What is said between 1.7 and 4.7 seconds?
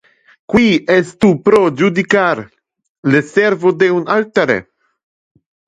judicar le servo de un altere?